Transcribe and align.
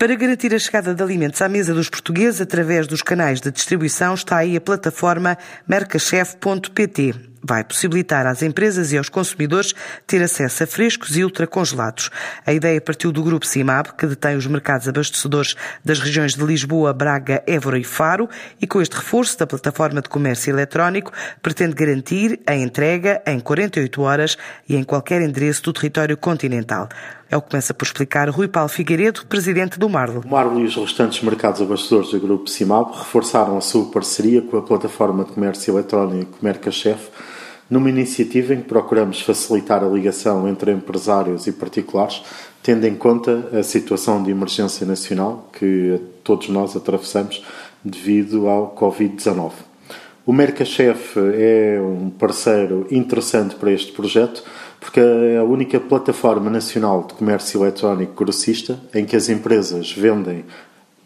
Para 0.00 0.14
garantir 0.14 0.54
a 0.54 0.58
chegada 0.58 0.94
de 0.94 1.02
alimentos 1.02 1.42
à 1.42 1.46
mesa 1.46 1.74
dos 1.74 1.90
portugueses 1.90 2.40
através 2.40 2.86
dos 2.86 3.02
canais 3.02 3.38
de 3.38 3.50
distribuição 3.50 4.14
está 4.14 4.38
aí 4.38 4.56
a 4.56 4.60
plataforma 4.60 5.36
mercachef.pt. 5.68 7.14
Vai 7.42 7.62
possibilitar 7.62 8.26
às 8.26 8.42
empresas 8.42 8.92
e 8.92 8.96
aos 8.96 9.10
consumidores 9.10 9.74
ter 10.06 10.22
acesso 10.22 10.64
a 10.64 10.66
frescos 10.66 11.18
e 11.18 11.22
ultracongelados. 11.22 12.08
A 12.46 12.52
ideia 12.54 12.80
partiu 12.80 13.12
do 13.12 13.22
grupo 13.22 13.46
CIMAB, 13.46 13.94
que 13.94 14.06
detém 14.06 14.36
os 14.36 14.46
mercados 14.46 14.88
abastecedores 14.88 15.54
das 15.84 16.00
regiões 16.00 16.34
de 16.34 16.44
Lisboa, 16.44 16.94
Braga, 16.94 17.42
Évora 17.46 17.78
e 17.78 17.84
Faro, 17.84 18.26
e 18.58 18.66
com 18.66 18.80
este 18.80 18.96
reforço 18.96 19.38
da 19.38 19.46
plataforma 19.46 20.00
de 20.00 20.08
comércio 20.08 20.50
eletrónico 20.50 21.12
pretende 21.42 21.74
garantir 21.74 22.40
a 22.46 22.54
entrega 22.54 23.20
em 23.26 23.38
48 23.38 24.00
horas 24.00 24.38
e 24.66 24.76
em 24.76 24.82
qualquer 24.82 25.20
endereço 25.20 25.62
do 25.62 25.74
território 25.74 26.16
continental. 26.16 26.88
É 27.30 27.36
o 27.36 27.40
que 27.40 27.50
começa 27.50 27.72
por 27.72 27.84
explicar 27.84 28.28
Rui 28.28 28.48
Paulo 28.48 28.68
Figueiredo, 28.68 29.24
presidente 29.24 29.78
do 29.78 29.88
Marlo. 29.88 30.22
O 30.24 30.28
Marlo 30.28 30.58
e 30.58 30.64
os 30.64 30.74
restantes 30.74 31.22
mercados 31.22 31.62
abastecedores 31.62 32.10
do 32.10 32.18
Grupo 32.18 32.50
CIMAB 32.50 32.90
reforçaram 32.92 33.56
a 33.56 33.60
sua 33.60 33.84
parceria 33.88 34.42
com 34.42 34.56
a 34.56 34.62
plataforma 34.62 35.24
de 35.24 35.30
comércio 35.30 35.72
eletrónico 35.72 36.36
Mercachef 36.42 37.08
numa 37.70 37.88
iniciativa 37.88 38.52
em 38.52 38.62
que 38.62 38.68
procuramos 38.68 39.20
facilitar 39.20 39.84
a 39.84 39.88
ligação 39.88 40.48
entre 40.48 40.72
empresários 40.72 41.46
e 41.46 41.52
particulares, 41.52 42.20
tendo 42.64 42.84
em 42.84 42.96
conta 42.96 43.48
a 43.56 43.62
situação 43.62 44.20
de 44.24 44.32
emergência 44.32 44.84
nacional 44.84 45.48
que 45.52 46.00
todos 46.24 46.48
nós 46.48 46.74
atravessamos 46.74 47.44
devido 47.84 48.48
ao 48.48 48.74
Covid-19. 48.74 49.69
O 50.26 50.32
Mercachef 50.32 51.18
é 51.18 51.80
um 51.80 52.10
parceiro 52.10 52.86
interessante 52.90 53.54
para 53.54 53.72
este 53.72 53.90
projeto 53.92 54.44
porque 54.78 55.00
é 55.00 55.38
a 55.38 55.44
única 55.44 55.80
plataforma 55.80 56.50
nacional 56.50 57.04
de 57.06 57.14
comércio 57.14 57.62
eletrónico 57.62 58.24
grossista 58.24 58.78
em 58.94 59.04
que 59.04 59.16
as 59.16 59.28
empresas 59.28 59.92
vendem 59.92 60.44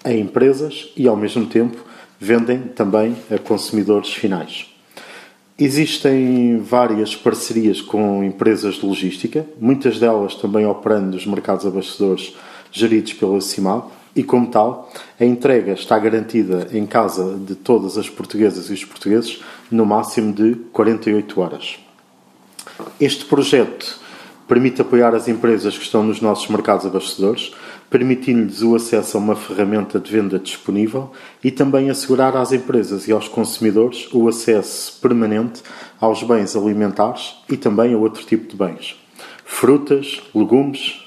a 0.04 0.12
empresas 0.12 0.92
e, 0.96 1.09
ao 1.09 1.16
mesmo 1.16 1.46
tempo, 1.46 1.78
vendem 2.20 2.60
também 2.60 3.16
a 3.30 3.38
consumidores 3.38 4.12
finais. 4.12 4.66
Existem 5.56 6.59
várias 6.59 7.15
parcerias 7.15 7.80
com 7.80 8.23
empresas 8.24 8.74
de 8.74 8.87
logística, 8.87 9.46
muitas 9.60 9.99
delas 10.01 10.34
também 10.34 10.66
operando 10.66 11.12
nos 11.12 11.24
mercados 11.24 11.65
abastecedores 11.65 12.34
geridos 12.73 13.12
pela 13.12 13.40
CIMAB, 13.40 13.84
e, 14.15 14.23
como 14.23 14.46
tal, 14.46 14.93
a 15.18 15.24
entrega 15.24 15.73
está 15.73 15.98
garantida 15.98 16.68
em 16.73 16.87
casa 16.87 17.37
de 17.37 17.54
todas 17.54 17.98
as 17.98 18.09
portuguesas 18.09 18.71
e 18.71 18.73
os 18.73 18.84
portugueses 18.84 19.40
no 19.71 19.84
máximo 19.84 20.32
de 20.32 20.54
48 20.73 21.40
horas. 21.40 21.79
Este 23.01 23.24
projeto 23.24 24.01
permite 24.46 24.82
apoiar 24.82 25.15
as 25.15 25.26
empresas 25.26 25.76
que 25.76 25.84
estão 25.84 26.02
nos 26.02 26.21
nossos 26.21 26.48
mercados 26.48 26.84
abastecedores, 26.84 27.52
permitindo-lhes 27.88 28.62
o 28.62 28.74
acesso 28.74 29.16
a 29.16 29.21
uma 29.21 29.37
ferramenta 29.37 29.98
de 29.98 30.10
venda 30.10 30.38
disponível 30.38 31.12
e 31.43 31.51
também 31.51 31.90
assegurar 31.90 32.37
às 32.37 32.52
empresas 32.52 33.09
e 33.09 33.12
aos 33.12 33.28
consumidores 33.28 34.09
o 34.12 34.28
acesso 34.28 35.01
permanente 35.01 35.62
aos 36.01 36.23
bens 36.23 36.54
alimentares 36.56 37.37
e 37.49 37.56
também 37.56 37.95
a 37.95 37.99
outro 37.99 38.24
tipo 38.24 38.49
de 38.49 38.56
bens. 38.56 38.96
Frutas, 39.45 40.23
legumes, 40.34 41.04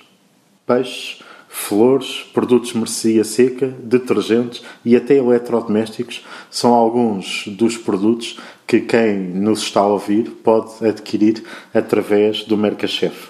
peixes, 0.66 1.20
flores, 1.58 2.24
produtos 2.34 2.70
de 2.70 2.78
mercearia 2.78 3.24
seca, 3.24 3.68
detergentes 3.84 4.64
e 4.86 4.96
até 4.96 5.16
eletrodomésticos 5.16 6.24
são 6.52 6.74
alguns 6.74 7.48
dos 7.48 7.76
produtos 7.76 8.40
que 8.66 8.80
quem 8.80 9.18
nos 9.18 9.64
está 9.64 9.82
a 9.82 9.88
ouvir 9.88 10.30
pode 10.44 10.88
adquirir 10.88 11.44
através 11.74 12.44
do 12.44 12.56
Mercachef. 12.56 13.30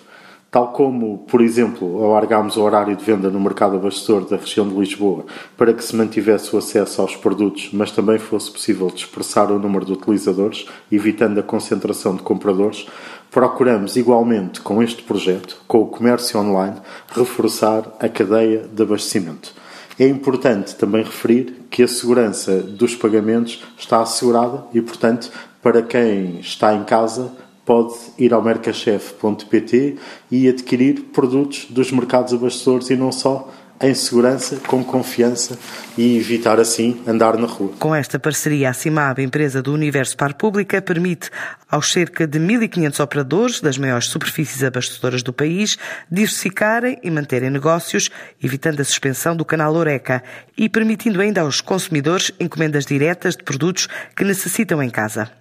Tal 0.51 0.71
como, 0.71 1.19
por 1.19 1.41
exemplo, 1.41 2.03
alargámos 2.03 2.57
o 2.57 2.63
horário 2.63 2.95
de 2.95 3.03
venda 3.03 3.29
no 3.29 3.39
mercado 3.39 3.75
abastecedor 3.75 4.25
da 4.25 4.37
região 4.37 4.67
de 4.67 4.75
Lisboa 4.75 5.25
para 5.57 5.73
que 5.73 5.83
se 5.83 5.95
mantivesse 5.95 6.55
o 6.55 6.59
acesso 6.59 7.01
aos 7.01 7.15
produtos, 7.15 7.69
mas 7.73 7.91
também 7.91 8.17
fosse 8.17 8.51
possível 8.51 8.87
dispersar 8.87 9.51
o 9.51 9.59
número 9.59 9.85
de 9.85 9.93
utilizadores, 9.93 10.65
evitando 10.91 11.39
a 11.39 11.43
concentração 11.43 12.15
de 12.15 12.23
compradores, 12.23 12.87
procuramos 13.31 13.95
igualmente 13.95 14.61
com 14.61 14.81
este 14.81 15.03
projeto, 15.03 15.61
com 15.67 15.81
o 15.81 15.87
comércio 15.87 16.39
online, 16.39 16.77
reforçar 17.09 17.83
a 17.99 18.09
cadeia 18.09 18.67
de 18.71 18.81
abastecimento. 18.81 19.53
É 19.99 20.07
importante 20.07 20.75
também 20.75 21.03
referir 21.03 21.65
que 21.69 21.81
a 21.81 21.87
segurança 21.87 22.61
dos 22.61 22.95
pagamentos 22.95 23.63
está 23.77 24.01
assegurada 24.01 24.63
e, 24.73 24.81
portanto, 24.81 25.31
para 25.61 25.81
quem 25.81 26.39
está 26.39 26.73
em 26.73 26.83
casa, 26.83 27.31
pode 27.65 27.93
ir 28.17 28.33
ao 28.33 28.41
mercachef.pt 28.41 29.97
e 30.31 30.47
adquirir 30.47 31.01
produtos 31.11 31.65
dos 31.69 31.91
mercados 31.91 32.33
abastecedores 32.33 32.89
e 32.89 32.95
não 32.95 33.11
só 33.11 33.49
em 33.79 33.93
segurança, 33.93 34.57
com 34.67 34.83
confiança 34.83 35.57
e 35.97 36.17
evitar 36.17 36.59
assim 36.59 37.01
andar 37.07 37.37
na 37.37 37.47
rua. 37.47 37.73
Com 37.79 37.93
esta 37.93 38.19
parceria, 38.19 38.69
a 38.69 38.73
CIMAB, 38.73 39.21
empresa 39.21 39.61
do 39.61 39.73
Universo 39.73 40.17
Par 40.17 40.33
Pública, 40.33 40.81
permite 40.81 41.29
aos 41.69 41.91
cerca 41.91 42.25
de 42.25 42.39
1.500 42.39 43.03
operadores 43.03 43.61
das 43.61 43.77
maiores 43.77 44.07
superfícies 44.07 44.63
abastecedoras 44.63 45.21
do 45.21 45.31
país 45.31 45.77
diversificarem 46.09 46.97
e 47.03 47.11
manterem 47.11 47.49
negócios, 47.49 48.09
evitando 48.41 48.81
a 48.81 48.85
suspensão 48.85 49.35
do 49.35 49.45
canal 49.45 49.75
Oreca 49.75 50.23
e 50.57 50.67
permitindo 50.67 51.21
ainda 51.21 51.41
aos 51.41 51.61
consumidores 51.61 52.31
encomendas 52.39 52.85
diretas 52.85 53.35
de 53.35 53.43
produtos 53.43 53.87
que 54.15 54.23
necessitam 54.23 54.81
em 54.81 54.89
casa. 54.89 55.37